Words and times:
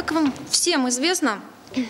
Как 0.00 0.12
вам 0.12 0.32
всем 0.48 0.88
известно, 0.88 1.40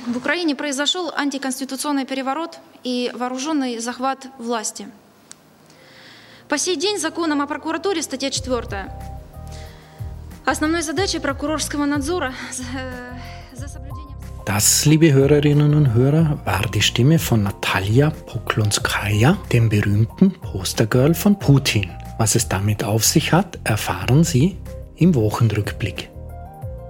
в 0.08 0.16
Украине 0.16 0.56
произошел 0.56 1.12
антиконституционный 1.16 2.04
переворот 2.04 2.58
и 2.82 3.08
вооруженный 3.14 3.78
захват 3.78 4.26
власти. 4.36 4.88
По 6.48 6.58
сей 6.58 6.74
день 6.74 6.98
законом 6.98 7.40
о 7.40 7.46
прокуратуре, 7.46 8.02
статья 8.02 8.30
4, 8.30 8.92
основной 10.44 10.82
задачей 10.82 11.20
прокурорского 11.20 11.84
надзора 11.84 12.34
за 13.52 13.68
соблюдением... 13.68 14.18
Das, 14.44 14.86
liebe 14.86 15.12
Hörerinnen 15.12 15.72
und 15.72 15.94
Hörer, 15.94 16.40
war 16.44 16.68
die 16.74 16.82
Stimme 16.82 17.20
von 17.20 17.44
Natalia 17.44 18.10
Poklonskaya, 18.10 19.38
dem 19.52 19.68
berühmten 19.68 20.32
Postergirl 20.32 21.14
von 21.14 21.38
Putin. 21.38 21.88
Was 22.18 22.34
es 22.34 22.48
damit 22.48 22.82
auf 22.82 23.04
sich 23.04 23.32
hat, 23.32 23.60
erfahren 23.62 24.24
Sie 24.24 24.56
im 24.96 25.14
Wochenrückblick. 25.14 26.10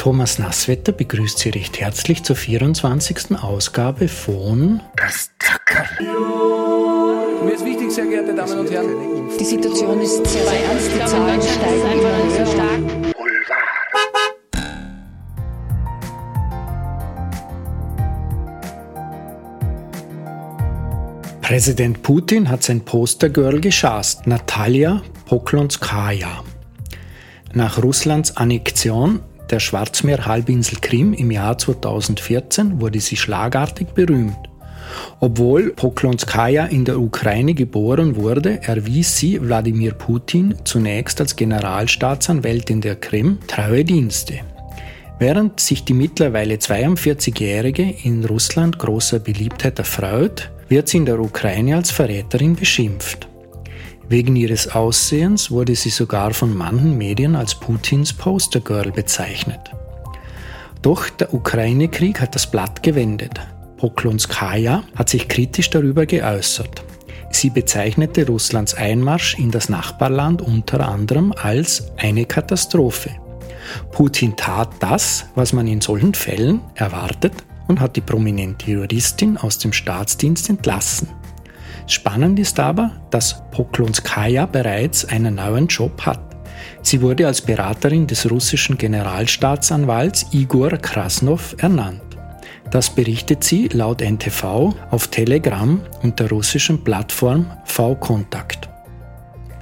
Thomas 0.01 0.39
Nasswetter 0.39 0.93
begrüßt 0.93 1.39
Sie 1.39 1.51
recht 1.51 1.79
herzlich 1.79 2.23
zur 2.23 2.35
24. 2.35 3.37
Ausgabe 3.39 4.09
von 4.09 4.81
Das 4.97 5.31
Zackerl. 5.39 5.87
Mir 7.45 7.53
ist 7.53 7.63
wichtig, 7.63 7.91
sehr 7.91 8.07
geehrte 8.07 8.35
Damen 8.35 8.61
und 8.61 8.71
Herren. 8.71 9.29
Die 9.39 9.45
Situation 9.45 10.01
ist 10.01 10.27
sehr, 10.27 10.43
sehr 10.43 10.65
ernst. 10.65 10.91
Die 10.95 11.05
Zahlen 11.05 11.43
steigen 11.43 11.99
immer 11.99 12.31
sehr 12.31 12.47
stark. 12.47 12.81
Präsident 21.43 22.03
Putin 22.03 22.49
hat 22.49 22.63
sein 22.63 22.81
Postergirl 22.81 23.61
geschast, 23.61 24.27
Natalia 24.27 25.03
Poklonskaya. 25.27 26.43
Nach 27.53 27.83
Russlands 27.83 28.35
Annexion 28.39 29.21
der 29.51 29.61
Schwarzmeerhalbinsel 29.61 30.79
Krim 30.81 31.13
im 31.13 31.31
Jahr 31.31 31.59
2014 31.59 32.81
wurde 32.81 33.01
sie 33.01 33.17
schlagartig 33.17 33.89
berühmt. 33.89 34.39
Obwohl 35.21 35.71
Poklonskaya 35.71 36.67
in 36.67 36.85
der 36.85 36.99
Ukraine 36.99 37.55
geboren 37.55 38.17
wurde, 38.17 38.63
erwies 38.63 39.17
sie 39.17 39.41
Wladimir 39.41 39.93
Putin 39.93 40.55
zunächst 40.65 41.21
als 41.21 41.37
Generalstaatsanwältin 41.37 42.81
der 42.81 42.97
Krim 42.97 43.39
treue 43.47 43.85
Dienste. 43.85 44.41
Während 45.19 45.61
sich 45.61 45.85
die 45.85 45.93
mittlerweile 45.93 46.55
42-Jährige 46.55 47.95
in 48.05 48.25
Russland 48.25 48.79
großer 48.79 49.19
Beliebtheit 49.19 49.79
erfreut, 49.79 50.51
wird 50.69 50.89
sie 50.89 50.97
in 50.97 51.05
der 51.05 51.21
Ukraine 51.21 51.77
als 51.77 51.91
Verräterin 51.91 52.57
beschimpft. 52.57 53.30
Wegen 54.11 54.35
ihres 54.35 54.67
Aussehens 54.75 55.53
wurde 55.53 55.77
sie 55.77 55.89
sogar 55.89 56.35
von 56.35 56.53
manchen 56.57 56.99
Medien 56.99 57.37
als 57.37 57.55
Putins 57.55 58.13
Postergirl 58.13 58.91
bezeichnet. 58.91 59.61
Doch 60.83 61.09
der 61.11 61.33
Ukraine-Krieg 61.33 62.21
hat 62.21 62.35
das 62.35 62.51
Blatt 62.51 62.83
gewendet. 62.83 63.39
Poklonskaya 63.77 64.83
hat 64.97 65.09
sich 65.09 65.29
kritisch 65.29 65.71
darüber 65.71 66.07
geäußert. 66.07 66.83
Sie 67.31 67.51
bezeichnete 67.51 68.27
Russlands 68.27 68.75
Einmarsch 68.75 69.39
in 69.39 69.53
das 69.53 69.69
Nachbarland 69.69 70.43
unter 70.43 70.89
anderem 70.89 71.33
als 71.41 71.93
eine 71.97 72.25
Katastrophe. 72.25 73.11
Putin 73.93 74.37
tat 74.37 74.71
das, 74.81 75.27
was 75.37 75.53
man 75.53 75.69
in 75.69 75.81
solchen 75.81 76.15
Fällen 76.15 76.63
erwartet 76.75 77.45
und 77.69 77.79
hat 77.79 77.95
die 77.95 78.01
prominente 78.01 78.73
Juristin 78.73 79.37
aus 79.37 79.59
dem 79.59 79.73
Staatsdienst 79.73 80.51
entlassen. 80.51 81.09
Spannend 81.87 82.39
ist 82.39 82.59
aber, 82.61 82.93
dass 83.11 83.43
Poklonskaya 83.51 84.47
bereits 84.47 85.05
einen 85.05 85.37
neuen 85.37 85.67
Job 85.67 86.07
hat. 86.07 86.21
Sie 86.83 87.03
wurde 87.03 87.27
als 87.27 87.41
Beraterin 87.41 88.07
des 88.07 88.31
russischen 88.31 88.79
Generalstaatsanwalts 88.79 90.27
Igor 90.33 90.71
Krasnov 90.71 91.57
ernannt. 91.59 92.03
Das 92.71 92.91
berichtet 92.91 93.43
sie 93.43 93.69
laut 93.69 94.01
NTV 94.01 94.75
auf 94.91 95.09
Telegram 95.09 95.81
und 96.03 96.21
der 96.21 96.31
russischen 96.31 96.85
Plattform 96.85 97.47
V-Kontakt. 97.65 98.69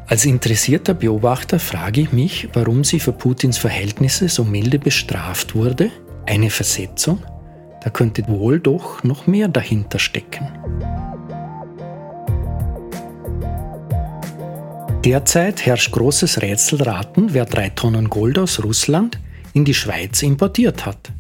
Als 0.06 0.24
interessierter 0.24 0.94
Beobachter 0.94 1.58
frage 1.58 2.02
ich 2.02 2.12
mich, 2.12 2.48
warum 2.52 2.84
sie 2.84 3.00
für 3.00 3.12
Putins 3.12 3.58
Verhältnisse 3.58 4.28
so 4.28 4.44
milde 4.44 4.78
bestraft 4.78 5.54
wurde. 5.54 5.90
Eine 6.26 6.50
Versetzung? 6.50 7.22
Da 7.82 7.90
könnte 7.90 8.26
wohl 8.28 8.60
doch 8.60 9.02
noch 9.04 9.26
mehr 9.26 9.48
dahinter 9.48 9.98
stecken. 9.98 10.48
Derzeit 15.08 15.64
herrscht 15.64 15.92
großes 15.92 16.42
Rätselraten, 16.42 17.32
wer 17.32 17.46
drei 17.46 17.70
Tonnen 17.70 18.10
Gold 18.10 18.38
aus 18.38 18.62
Russland 18.62 19.18
in 19.54 19.64
die 19.64 19.72
Schweiz 19.72 20.20
importiert 20.20 20.84
hat. 20.84 21.12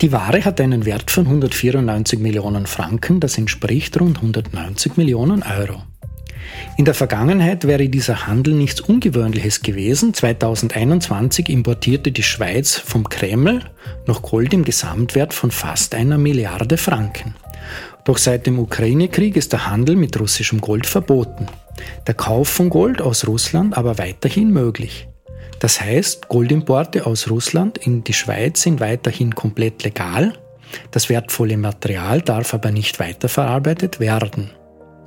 Die 0.00 0.12
Ware 0.12 0.44
hat 0.44 0.60
einen 0.60 0.84
Wert 0.84 1.10
von 1.10 1.26
194 1.26 2.20
Millionen 2.20 2.66
Franken, 2.66 3.18
das 3.18 3.36
entspricht 3.36 4.00
rund 4.00 4.18
190 4.18 4.96
Millionen 4.96 5.42
Euro. 5.42 5.82
In 6.76 6.84
der 6.84 6.94
Vergangenheit 6.94 7.66
wäre 7.66 7.88
dieser 7.88 8.28
Handel 8.28 8.54
nichts 8.54 8.82
Ungewöhnliches 8.82 9.62
gewesen. 9.62 10.14
2021 10.14 11.48
importierte 11.48 12.12
die 12.12 12.22
Schweiz 12.22 12.76
vom 12.76 13.08
Kreml 13.08 13.64
noch 14.06 14.22
Gold 14.22 14.54
im 14.54 14.64
Gesamtwert 14.64 15.34
von 15.34 15.50
fast 15.50 15.96
einer 15.96 16.18
Milliarde 16.18 16.76
Franken. 16.76 17.34
Doch 18.08 18.16
seit 18.16 18.46
dem 18.46 18.58
Ukraine-Krieg 18.58 19.36
ist 19.36 19.52
der 19.52 19.70
Handel 19.70 19.94
mit 19.94 20.18
russischem 20.18 20.62
Gold 20.62 20.86
verboten. 20.86 21.46
Der 22.06 22.14
Kauf 22.14 22.48
von 22.48 22.70
Gold 22.70 23.02
aus 23.02 23.26
Russland 23.26 23.76
aber 23.76 23.98
weiterhin 23.98 24.50
möglich. 24.50 25.08
Das 25.58 25.78
heißt, 25.82 26.26
Goldimporte 26.26 27.04
aus 27.04 27.28
Russland 27.28 27.76
in 27.76 28.04
die 28.04 28.14
Schweiz 28.14 28.62
sind 28.62 28.80
weiterhin 28.80 29.34
komplett 29.34 29.84
legal. 29.84 30.32
Das 30.90 31.10
wertvolle 31.10 31.58
Material 31.58 32.22
darf 32.22 32.54
aber 32.54 32.70
nicht 32.70 32.98
weiterverarbeitet 32.98 34.00
werden. 34.00 34.52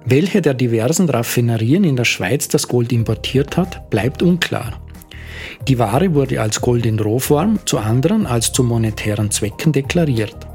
Welche 0.05 0.43
der 0.43 0.53
diversen 0.53 1.09
Raffinerien 1.09 1.83
in 1.83 1.95
der 1.95 2.05
Schweiz 2.05 2.49
das 2.49 2.67
Gold 2.67 2.91
importiert 2.91 3.57
hat, 3.57 3.89
bleibt 3.89 4.21
unklar. 4.21 4.79
Die 5.67 5.79
Ware 5.79 6.13
wurde 6.13 6.39
als 6.39 6.61
Gold 6.61 6.85
in 6.85 6.99
Rohform, 6.99 7.57
zu 7.65 7.79
anderen 7.79 8.27
als 8.27 8.51
zu 8.51 8.63
monetären 8.63 9.31
Zwecken 9.31 9.71
deklariert. 9.71 10.50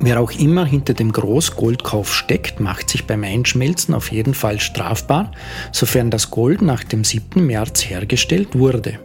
Wer 0.00 0.20
auch 0.20 0.30
immer 0.32 0.64
hinter 0.64 0.94
dem 0.94 1.12
Großgoldkauf 1.12 2.14
steckt, 2.14 2.60
macht 2.60 2.88
sich 2.88 3.06
beim 3.06 3.24
Einschmelzen 3.24 3.94
auf 3.94 4.12
jeden 4.12 4.34
Fall 4.34 4.60
strafbar, 4.60 5.32
sofern 5.72 6.10
das 6.10 6.30
Gold 6.30 6.62
nach 6.62 6.84
dem 6.84 7.04
7. 7.04 7.44
März 7.44 7.84
hergestellt 7.84 8.58
wurde. 8.58 8.98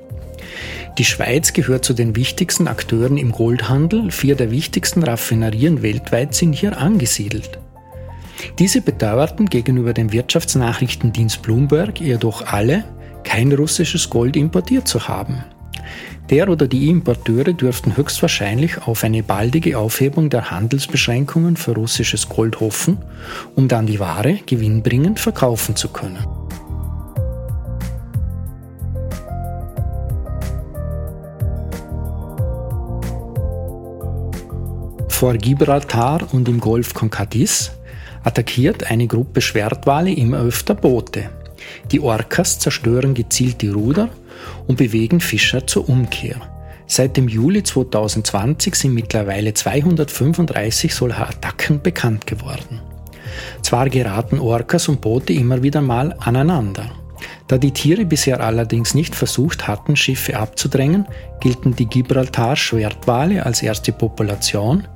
Die 0.98 1.06
Schweiz 1.06 1.54
gehört 1.54 1.84
zu 1.86 1.94
den 1.94 2.16
wichtigsten 2.16 2.68
Akteuren 2.68 3.18
im 3.18 3.32
Goldhandel, 3.32 4.12
vier 4.12 4.36
der 4.36 4.52
wichtigsten 4.52 5.02
Raffinerien 5.02 5.82
weltweit 5.82 6.36
sind 6.36 6.54
hier 6.54 6.78
angesiedelt. 6.78 7.58
Diese 8.60 8.82
bedauerten 8.82 9.48
gegenüber 9.48 9.94
dem 9.94 10.12
Wirtschaftsnachrichtendienst 10.12 11.42
Bloomberg 11.42 12.00
jedoch 12.00 12.46
alle, 12.46 12.84
kein 13.24 13.52
russisches 13.52 14.10
Gold 14.10 14.36
importiert 14.36 14.88
zu 14.88 15.08
haben. 15.08 15.44
Der 16.30 16.50
oder 16.50 16.68
die 16.68 16.90
Importeure 16.90 17.54
dürften 17.54 17.98
höchstwahrscheinlich 17.98 18.88
auf 18.88 19.04
eine 19.04 19.24
baldige 19.24 19.78
Aufhebung 19.78 20.30
der 20.30 20.52
Handelsbeschränkungen 20.52 21.58
für 21.58 21.74
russisches 21.74 22.30
Gold 22.30 22.60
hoffen, 22.60 22.98
um 23.56 23.68
dann 23.68 23.86
die 23.86 24.00
Ware 24.00 24.40
gewinnbringend 24.46 25.20
verkaufen 25.20 25.76
zu 25.76 25.90
können. 25.90 26.26
Vor 35.10 35.36
Gibraltar 35.36 36.34
und 36.34 36.50
im 36.50 36.60
Golf 36.60 36.90
von 36.90 37.10
Cadiz 37.10 37.72
attackiert 38.24 38.92
eine 38.92 39.08
Gruppe 39.08 39.40
Schwertwale 39.40 40.12
immer 40.12 40.40
öfter 40.40 40.76
Boote. 40.76 41.30
Die 41.92 42.00
Orcas 42.02 42.60
zerstören 42.60 43.14
gezielt 43.14 43.62
die 43.62 43.70
Ruder 43.70 44.10
und 44.68 44.78
bewegen 44.78 45.20
Fischer 45.20 45.66
zur 45.68 45.90
Umkehr. 45.90 46.38
Seit 46.86 47.18
dem 47.18 47.28
Juli 47.28 47.64
2020 47.64 48.76
sind 48.76 48.94
mittlerweile 48.94 49.54
235 49.54 50.94
solcher 50.94 51.30
Attacken 51.30 51.82
bekannt 51.82 52.28
geworden. 52.28 52.82
Zwar 53.62 53.90
geraten 53.90 54.40
Orcas 54.40 54.88
und 54.90 55.02
Boote 55.02 55.34
immer 55.34 55.64
wieder 55.64 55.82
mal 55.82 56.16
aneinander. 56.20 56.92
Da 57.48 57.58
die 57.58 57.72
Tiere 57.72 58.06
bisher 58.06 58.42
allerdings 58.42 58.94
nicht 58.94 59.16
versucht 59.16 59.68
hatten, 59.68 59.96
Schiffe 59.96 60.38
abzudrängen, 60.38 61.08
gelten 61.40 61.76
die 61.76 61.86
Gibraltar-Schwertwale 61.86 63.46
als 63.46 63.62
erste 63.62 63.92
Population, 63.92 64.88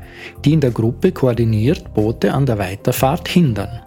die 0.44 0.53
in 0.53 0.62
der 0.62 0.71
Gruppe 0.71 1.12
koordiniert 1.12 1.94
Boote 1.94 2.33
an 2.33 2.45
der 2.45 2.57
Weiterfahrt 2.57 3.27
hindern. 3.27 3.81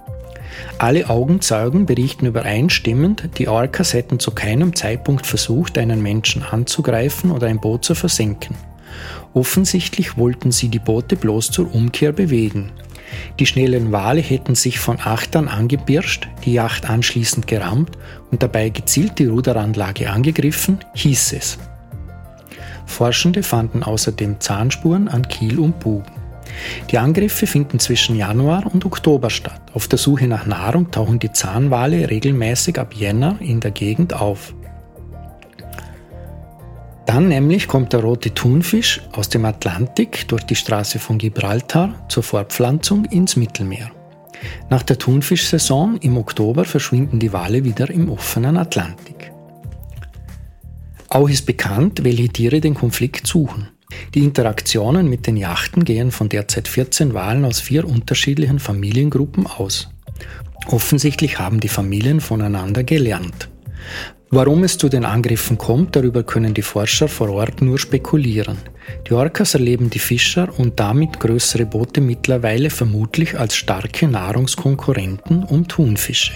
Alle 0.78 1.08
Augenzeugen 1.08 1.86
berichten 1.86 2.26
übereinstimmend, 2.26 3.30
die 3.38 3.48
Orcas 3.48 3.92
hätten 3.92 4.18
zu 4.18 4.30
keinem 4.32 4.74
Zeitpunkt 4.74 5.26
versucht, 5.26 5.78
einen 5.78 6.02
Menschen 6.02 6.42
anzugreifen 6.42 7.30
oder 7.30 7.46
ein 7.46 7.60
Boot 7.60 7.84
zu 7.84 7.94
versenken. 7.94 8.56
Offensichtlich 9.34 10.16
wollten 10.16 10.50
sie 10.50 10.68
die 10.68 10.78
Boote 10.78 11.16
bloß 11.16 11.50
zur 11.50 11.72
Umkehr 11.74 12.12
bewegen. 12.12 12.72
Die 13.38 13.46
schnellen 13.46 13.92
Wale 13.92 14.20
hätten 14.20 14.54
sich 14.54 14.78
von 14.78 14.98
Achtern 15.00 15.48
angepirscht, 15.48 16.28
die 16.44 16.52
Yacht 16.52 16.88
anschließend 16.88 17.46
gerammt 17.46 17.96
und 18.30 18.42
dabei 18.42 18.68
gezielt 18.68 19.18
die 19.18 19.26
Ruderanlage 19.26 20.10
angegriffen, 20.10 20.78
hieß 20.94 21.32
es. 21.34 21.58
Forschende 22.86 23.42
fanden 23.42 23.82
außerdem 23.82 24.40
Zahnspuren 24.40 25.08
an 25.08 25.26
Kiel 25.28 25.58
und 25.58 25.78
Bug. 25.80 26.04
Die 26.90 26.98
Angriffe 26.98 27.46
finden 27.46 27.78
zwischen 27.78 28.16
Januar 28.16 28.72
und 28.72 28.84
Oktober 28.84 29.30
statt. 29.30 29.60
Auf 29.74 29.88
der 29.88 29.98
Suche 29.98 30.26
nach 30.26 30.46
Nahrung 30.46 30.90
tauchen 30.90 31.18
die 31.18 31.32
Zahnwale 31.32 32.10
regelmäßig 32.10 32.78
ab 32.78 32.94
Jänner 32.94 33.36
in 33.40 33.60
der 33.60 33.70
Gegend 33.70 34.14
auf. 34.14 34.54
Dann 37.06 37.28
nämlich 37.28 37.66
kommt 37.66 37.92
der 37.92 38.00
rote 38.00 38.32
Thunfisch 38.32 39.00
aus 39.12 39.28
dem 39.28 39.44
Atlantik 39.44 40.28
durch 40.28 40.44
die 40.44 40.54
Straße 40.54 40.98
von 40.98 41.18
Gibraltar 41.18 42.06
zur 42.08 42.22
Fortpflanzung 42.22 43.04
ins 43.06 43.34
Mittelmeer. 43.34 43.90
Nach 44.68 44.82
der 44.82 44.98
Thunfischsaison 44.98 45.96
im 45.98 46.16
Oktober 46.16 46.64
verschwinden 46.64 47.18
die 47.18 47.32
Wale 47.32 47.64
wieder 47.64 47.90
im 47.90 48.08
offenen 48.10 48.56
Atlantik. 48.56 49.32
Auch 51.08 51.28
ist 51.28 51.46
bekannt, 51.46 52.04
welche 52.04 52.28
Tiere 52.28 52.60
den 52.60 52.74
Konflikt 52.74 53.26
suchen. 53.26 53.68
Die 54.14 54.24
Interaktionen 54.24 55.08
mit 55.08 55.26
den 55.26 55.36
Yachten 55.36 55.84
gehen 55.84 56.10
von 56.10 56.28
derzeit 56.28 56.68
14 56.68 57.14
Walen 57.14 57.44
aus 57.44 57.60
vier 57.60 57.84
unterschiedlichen 57.84 58.58
Familiengruppen 58.58 59.46
aus. 59.46 59.88
Offensichtlich 60.66 61.38
haben 61.38 61.60
die 61.60 61.68
Familien 61.68 62.20
voneinander 62.20 62.84
gelernt. 62.84 63.48
Warum 64.32 64.62
es 64.62 64.78
zu 64.78 64.88
den 64.88 65.04
Angriffen 65.04 65.58
kommt, 65.58 65.96
darüber 65.96 66.22
können 66.22 66.54
die 66.54 66.62
Forscher 66.62 67.08
vor 67.08 67.30
Ort 67.30 67.62
nur 67.62 67.80
spekulieren. 67.80 68.58
Die 69.08 69.12
Orcas 69.12 69.54
erleben 69.54 69.90
die 69.90 69.98
Fischer 69.98 70.56
und 70.56 70.78
damit 70.78 71.18
größere 71.18 71.66
Boote 71.66 72.00
mittlerweile 72.00 72.70
vermutlich 72.70 73.36
als 73.36 73.56
starke 73.56 74.06
Nahrungskonkurrenten 74.06 75.42
um 75.42 75.66
Thunfische. 75.66 76.34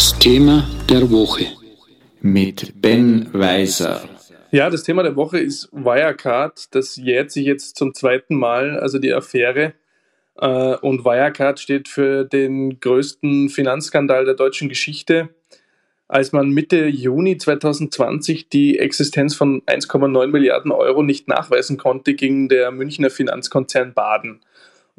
Das 0.00 0.18
Thema 0.18 0.66
der 0.88 1.10
Woche 1.10 1.44
mit 2.22 2.80
Ben 2.80 3.28
Weiser. 3.34 4.00
Ja, 4.50 4.70
das 4.70 4.82
Thema 4.82 5.02
der 5.02 5.14
Woche 5.14 5.38
ist 5.38 5.68
Wirecard. 5.72 6.74
Das 6.74 6.96
jährt 6.96 7.30
sich 7.30 7.44
jetzt 7.44 7.76
zum 7.76 7.92
zweiten 7.92 8.34
Mal, 8.34 8.80
also 8.80 8.98
die 8.98 9.12
Affäre. 9.12 9.74
Äh, 10.38 10.76
und 10.76 11.04
Wirecard 11.04 11.60
steht 11.60 11.86
für 11.86 12.24
den 12.24 12.80
größten 12.80 13.50
Finanzskandal 13.50 14.24
der 14.24 14.32
deutschen 14.32 14.70
Geschichte. 14.70 15.28
Als 16.08 16.32
man 16.32 16.48
Mitte 16.48 16.86
Juni 16.86 17.36
2020 17.36 18.48
die 18.48 18.78
Existenz 18.78 19.34
von 19.34 19.60
1,9 19.66 20.28
Milliarden 20.28 20.72
Euro 20.72 21.02
nicht 21.02 21.28
nachweisen 21.28 21.76
konnte, 21.76 22.14
ging 22.14 22.48
der 22.48 22.70
Münchner 22.70 23.10
Finanzkonzern 23.10 23.92
Baden. 23.92 24.40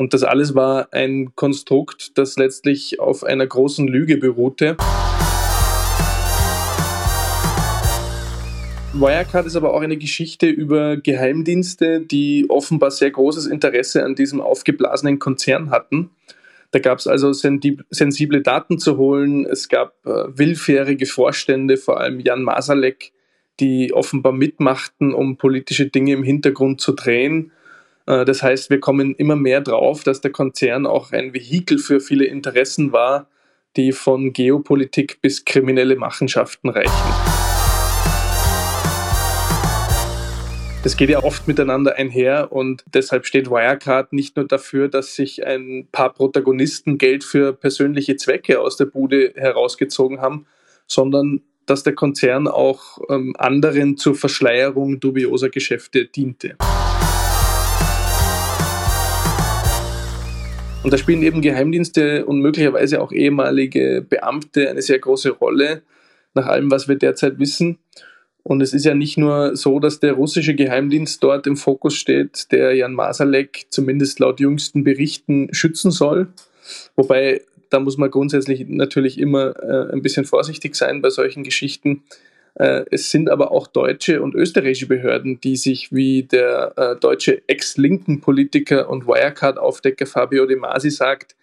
Und 0.01 0.15
das 0.15 0.23
alles 0.23 0.55
war 0.55 0.87
ein 0.93 1.35
Konstrukt, 1.35 2.17
das 2.17 2.35
letztlich 2.35 2.99
auf 2.99 3.23
einer 3.23 3.45
großen 3.45 3.87
Lüge 3.87 4.17
beruhte. 4.17 4.75
Wirecard 8.93 9.45
ist 9.45 9.55
aber 9.55 9.75
auch 9.75 9.81
eine 9.81 9.97
Geschichte 9.97 10.47
über 10.47 10.97
Geheimdienste, 10.97 12.01
die 12.01 12.47
offenbar 12.49 12.89
sehr 12.89 13.11
großes 13.11 13.45
Interesse 13.45 14.03
an 14.03 14.15
diesem 14.15 14.41
aufgeblasenen 14.41 15.19
Konzern 15.19 15.69
hatten. 15.69 16.09
Da 16.71 16.79
gab 16.79 16.97
es 16.97 17.05
also 17.05 17.31
sensible 17.31 18.41
Daten 18.41 18.79
zu 18.79 18.97
holen. 18.97 19.45
Es 19.45 19.69
gab 19.69 19.93
äh, 20.07 20.35
willfährige 20.35 21.05
Vorstände, 21.05 21.77
vor 21.77 21.99
allem 21.99 22.19
Jan 22.21 22.41
Masalek, 22.41 23.11
die 23.59 23.93
offenbar 23.93 24.33
mitmachten, 24.33 25.13
um 25.13 25.37
politische 25.37 25.85
Dinge 25.85 26.13
im 26.13 26.23
Hintergrund 26.23 26.81
zu 26.81 26.93
drehen. 26.93 27.51
Äh, 28.05 28.25
das 28.25 28.43
heißt, 28.43 28.69
wir 28.69 28.79
kommen 28.79 29.15
immer 29.15 29.35
mehr 29.35 29.61
drauf, 29.61 30.03
dass 30.03 30.21
der 30.21 30.31
Konzern 30.31 30.85
auch 30.85 31.11
ein 31.11 31.33
Vehikel 31.33 31.77
für 31.77 31.99
viele 31.99 32.25
Interessen 32.25 32.91
war, 32.91 33.27
die 33.77 33.91
von 33.91 34.33
Geopolitik 34.33 35.21
bis 35.21 35.45
kriminelle 35.45 35.95
Machenschaften 35.95 36.69
reichen. 36.69 37.41
Das 40.83 40.97
geht 40.97 41.11
ja 41.11 41.23
oft 41.23 41.47
miteinander 41.47 41.95
einher 41.95 42.51
und 42.51 42.83
deshalb 42.91 43.27
steht 43.27 43.51
Wirecard 43.51 44.13
nicht 44.13 44.35
nur 44.35 44.47
dafür, 44.47 44.87
dass 44.87 45.15
sich 45.15 45.45
ein 45.45 45.87
paar 45.91 46.11
Protagonisten 46.11 46.97
Geld 46.97 47.23
für 47.23 47.53
persönliche 47.53 48.15
Zwecke 48.15 48.59
aus 48.59 48.77
der 48.77 48.85
Bude 48.85 49.31
herausgezogen 49.35 50.21
haben, 50.21 50.47
sondern 50.87 51.41
dass 51.67 51.83
der 51.83 51.93
Konzern 51.93 52.47
auch 52.47 52.97
ähm, 53.09 53.35
anderen 53.37 53.95
zur 53.95 54.15
Verschleierung 54.15 54.99
dubioser 54.99 55.49
Geschäfte 55.49 56.05
diente. 56.05 56.57
Und 60.83 60.91
da 60.91 60.97
spielen 60.97 61.21
eben 61.21 61.41
Geheimdienste 61.41 62.25
und 62.25 62.39
möglicherweise 62.39 63.01
auch 63.01 63.11
ehemalige 63.11 64.05
Beamte 64.07 64.69
eine 64.69 64.81
sehr 64.81 64.97
große 64.97 65.29
Rolle, 65.29 65.83
nach 66.33 66.47
allem, 66.47 66.71
was 66.71 66.87
wir 66.87 66.95
derzeit 66.95 67.37
wissen. 67.37 67.77
Und 68.43 68.61
es 68.61 68.73
ist 68.73 68.85
ja 68.85 68.95
nicht 68.95 69.17
nur 69.17 69.55
so, 69.55 69.79
dass 69.79 69.99
der 69.99 70.13
russische 70.13 70.55
Geheimdienst 70.55 71.23
dort 71.23 71.45
im 71.45 71.55
Fokus 71.55 71.93
steht, 71.93 72.51
der 72.51 72.73
Jan 72.73 72.93
Masalek 72.93 73.67
zumindest 73.69 74.19
laut 74.19 74.39
jüngsten 74.39 74.83
Berichten 74.83 75.53
schützen 75.53 75.91
soll. 75.91 76.29
Wobei, 76.95 77.41
da 77.69 77.79
muss 77.79 77.97
man 77.97 78.09
grundsätzlich 78.09 78.65
natürlich 78.67 79.19
immer 79.19 79.53
äh, 79.61 79.93
ein 79.93 80.01
bisschen 80.01 80.25
vorsichtig 80.25 80.75
sein 80.75 81.03
bei 81.03 81.11
solchen 81.11 81.43
Geschichten. 81.43 82.01
Äh, 82.55 82.83
es 82.91 83.11
sind 83.11 83.29
aber 83.29 83.51
auch 83.51 83.67
deutsche 83.67 84.21
und 84.21 84.35
österreichische 84.35 84.87
Behörden, 84.87 85.39
die 85.39 85.55
sich 85.55 85.91
wie 85.93 86.23
der 86.23 86.73
äh, 86.75 86.95
deutsche 86.99 87.47
ex-linken 87.47 88.19
Politiker 88.19 88.89
und 88.89 89.07
Wirecard-Aufdecker 89.07 90.05
Fabio 90.05 90.45
De 90.45 90.57
Masi 90.57 90.89
sagt, 90.89 91.35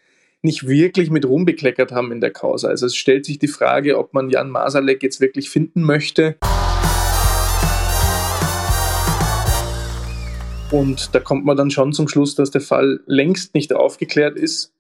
nicht 0.43 0.69
wirklich 0.69 1.11
mit 1.11 1.25
Ruhm 1.25 1.45
bekleckert 1.45 1.93
haben 1.93 2.13
in 2.13 2.21
der 2.21 2.31
Causa. 2.31 2.69
Also 2.69 2.87
es 2.87 2.95
stellt 2.95 3.25
sich 3.25 3.39
die 3.39 3.49
Frage, 3.49 3.99
ob 3.99 4.15
man 4.15 4.31
Jan 4.31 4.51
Masalek 4.51 5.03
jetzt 5.03 5.21
wirklich 5.21 5.51
finden 5.51 5.83
möchte. 5.83 6.37
Und 10.71 11.15
da 11.15 11.21
kommt 11.21 11.47
man 11.47 11.57
dann 11.57 11.71
schon 11.71 11.93
zum 11.95 12.09
Schluss, 12.09 12.35
dass 12.35 12.51
der 12.51 12.61
Fall 12.61 13.01
längst 13.07 13.55
nicht 13.55 13.73
aufgeklärt 13.73 14.37
ist. 14.37 14.75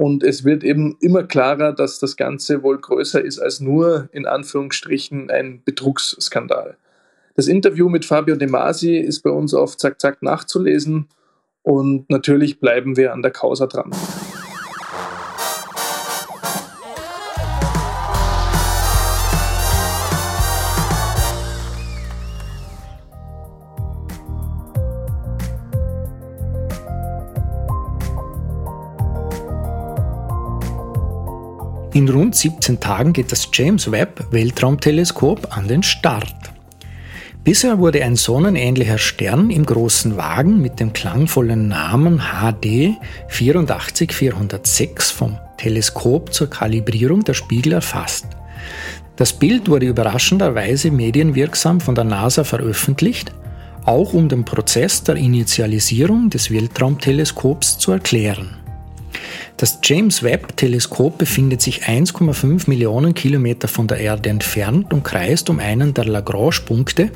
Und 0.00 0.22
es 0.22 0.44
wird 0.46 0.64
eben 0.64 0.96
immer 1.00 1.24
klarer, 1.24 1.74
dass 1.74 1.98
das 1.98 2.16
Ganze 2.16 2.62
wohl 2.62 2.78
größer 2.78 3.22
ist 3.22 3.38
als 3.38 3.60
nur 3.60 4.08
in 4.12 4.24
Anführungsstrichen 4.24 5.28
ein 5.28 5.60
Betrugsskandal. 5.62 6.78
Das 7.34 7.48
Interview 7.48 7.90
mit 7.90 8.06
Fabio 8.06 8.36
De 8.36 8.48
Masi 8.48 8.96
ist 8.96 9.20
bei 9.20 9.28
uns 9.28 9.52
auf 9.52 9.76
Zack 9.76 10.00
Zack 10.00 10.22
nachzulesen 10.22 11.08
und 11.62 12.08
natürlich 12.08 12.60
bleiben 12.60 12.96
wir 12.96 13.12
an 13.12 13.20
der 13.20 13.30
Causa 13.30 13.66
dran. 13.66 13.90
In 32.00 32.08
rund 32.08 32.34
17 32.34 32.80
Tagen 32.80 33.12
geht 33.12 33.30
das 33.30 33.50
James 33.52 33.92
Webb 33.92 34.24
Weltraumteleskop 34.30 35.54
an 35.54 35.68
den 35.68 35.82
Start. 35.82 36.34
Bisher 37.44 37.78
wurde 37.78 38.02
ein 38.02 38.16
sonnenähnlicher 38.16 38.96
Stern 38.96 39.50
im 39.50 39.66
großen 39.66 40.16
Wagen 40.16 40.62
mit 40.62 40.80
dem 40.80 40.94
klangvollen 40.94 41.68
Namen 41.68 42.22
HD 42.22 42.96
84406 43.28 45.10
vom 45.10 45.36
Teleskop 45.58 46.32
zur 46.32 46.48
Kalibrierung 46.48 47.22
der 47.22 47.34
Spiegel 47.34 47.74
erfasst. 47.74 48.28
Das 49.16 49.34
Bild 49.34 49.68
wurde 49.68 49.84
überraschenderweise 49.84 50.90
medienwirksam 50.90 51.82
von 51.82 51.94
der 51.94 52.04
NASA 52.04 52.44
veröffentlicht, 52.44 53.30
auch 53.84 54.14
um 54.14 54.30
den 54.30 54.46
Prozess 54.46 55.02
der 55.02 55.16
Initialisierung 55.16 56.30
des 56.30 56.50
Weltraumteleskops 56.50 57.76
zu 57.76 57.92
erklären. 57.92 58.56
Das 59.60 59.78
James 59.84 60.22
Webb 60.22 60.56
Teleskop 60.56 61.18
befindet 61.18 61.60
sich 61.60 61.82
1,5 61.82 62.66
Millionen 62.66 63.12
Kilometer 63.12 63.68
von 63.68 63.86
der 63.86 63.98
Erde 63.98 64.30
entfernt 64.30 64.90
und 64.90 65.04
kreist 65.04 65.50
um 65.50 65.58
einen 65.58 65.92
der 65.92 66.06
Lagrange-Punkte, 66.06 67.10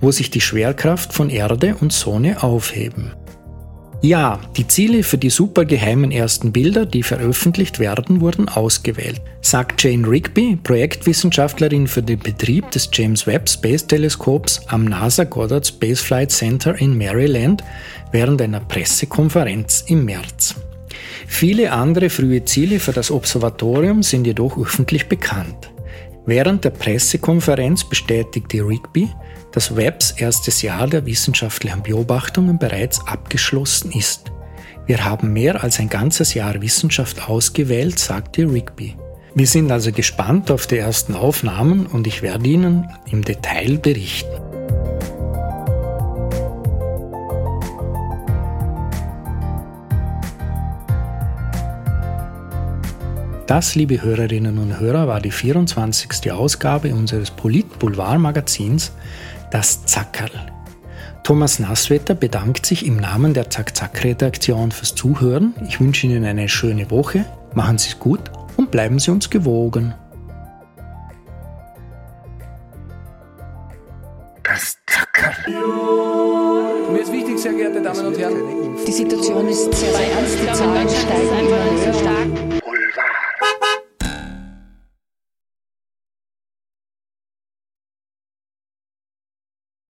wo 0.00 0.12
sich 0.12 0.30
die 0.30 0.40
Schwerkraft 0.40 1.12
von 1.12 1.28
Erde 1.28 1.74
und 1.80 1.92
Sonne 1.92 2.40
aufheben. 2.44 3.10
Ja, 4.00 4.38
die 4.56 4.68
Ziele 4.68 5.02
für 5.02 5.18
die 5.18 5.30
supergeheimen 5.30 6.12
ersten 6.12 6.52
Bilder, 6.52 6.86
die 6.86 7.02
veröffentlicht 7.02 7.80
werden, 7.80 8.20
wurden 8.20 8.48
ausgewählt, 8.48 9.20
sagt 9.40 9.82
Jane 9.82 10.06
Rigby, 10.06 10.60
Projektwissenschaftlerin 10.62 11.88
für 11.88 12.04
den 12.04 12.20
Betrieb 12.20 12.70
des 12.70 12.90
James 12.92 13.26
Webb 13.26 13.48
Space 13.48 13.88
Teleskops 13.88 14.60
am 14.68 14.84
NASA 14.84 15.24
Goddard 15.24 15.66
Space 15.66 16.00
Flight 16.00 16.30
Center 16.30 16.80
in 16.80 16.96
Maryland 16.96 17.64
während 18.12 18.40
einer 18.40 18.60
Pressekonferenz 18.60 19.82
im 19.88 20.04
März. 20.04 20.54
Viele 21.32 21.72
andere 21.72 22.10
frühe 22.10 22.44
Ziele 22.44 22.78
für 22.78 22.92
das 22.92 23.10
Observatorium 23.10 24.02
sind 24.04 24.26
jedoch 24.26 24.58
öffentlich 24.58 25.08
bekannt. 25.08 25.72
Während 26.24 26.62
der 26.62 26.70
Pressekonferenz 26.70 27.82
bestätigte 27.82 28.58
Rigby, 28.58 29.08
dass 29.50 29.74
Webbs 29.74 30.12
erstes 30.12 30.62
Jahr 30.62 30.86
der 30.86 31.04
wissenschaftlichen 31.04 31.82
Beobachtungen 31.82 32.58
bereits 32.58 33.04
abgeschlossen 33.08 33.90
ist. 33.92 34.30
Wir 34.86 35.04
haben 35.04 35.32
mehr 35.32 35.64
als 35.64 35.80
ein 35.80 35.88
ganzes 35.88 36.34
Jahr 36.34 36.60
Wissenschaft 36.62 37.28
ausgewählt, 37.28 37.98
sagte 37.98 38.42
Rigby. 38.42 38.94
Wir 39.34 39.46
sind 39.46 39.72
also 39.72 39.90
gespannt 39.90 40.50
auf 40.50 40.66
die 40.66 40.78
ersten 40.78 41.14
Aufnahmen 41.14 41.86
und 41.86 42.06
ich 42.06 42.22
werde 42.22 42.46
Ihnen 42.46 42.88
im 43.10 43.24
Detail 43.24 43.78
berichten. 43.78 44.51
Das, 53.46 53.74
liebe 53.74 54.00
Hörerinnen 54.00 54.58
und 54.58 54.78
Hörer, 54.78 55.08
war 55.08 55.20
die 55.20 55.32
24. 55.32 56.30
Ausgabe 56.30 56.94
unseres 56.94 57.32
Polit-Boulevard-Magazins 57.32 58.92
Das 59.50 59.84
Zackerl. 59.84 60.30
Thomas 61.24 61.58
Nasswetter 61.58 62.14
bedankt 62.14 62.66
sich 62.66 62.86
im 62.86 62.96
Namen 62.96 63.34
der 63.34 63.50
Zack-Zack-Redaktion 63.50 64.70
fürs 64.70 64.94
Zuhören. 64.94 65.54
Ich 65.66 65.80
wünsche 65.80 66.06
Ihnen 66.06 66.24
eine 66.24 66.48
schöne 66.48 66.90
Woche, 66.90 67.24
machen 67.54 67.78
Sie 67.78 67.90
es 67.90 67.98
gut 67.98 68.20
und 68.56 68.70
bleiben 68.70 68.98
Sie 69.00 69.10
uns 69.10 69.28
gewogen. 69.28 69.94
Das 74.44 74.76
Zackerl. 74.86 75.34
Mir 76.92 77.00
ist 77.00 77.12
wichtig, 77.12 77.38
sehr 77.38 77.52
geehrte 77.54 77.82
Damen 77.82 78.06
und 78.06 78.18
Herren. 78.18 78.36
Die 78.86 78.92
Situation 78.92 79.48
ist 79.48 79.72
sehr, 79.74 79.92
sehr 79.92 80.12
ernst. 80.12 80.38
Die 80.40 80.52
Zahlen 80.52 80.88
steigen 80.88 81.46
immer 81.46 82.46
höher. 82.46 82.51